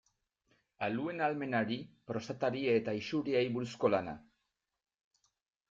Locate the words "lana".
3.97-4.19